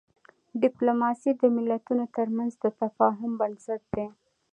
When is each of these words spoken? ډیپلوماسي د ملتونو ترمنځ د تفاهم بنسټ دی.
ډیپلوماسي 0.61 1.31
د 1.41 1.43
ملتونو 1.55 2.03
ترمنځ 2.15 2.51
د 2.63 2.65
تفاهم 2.81 3.31
بنسټ 3.41 3.81
دی. 3.95 4.07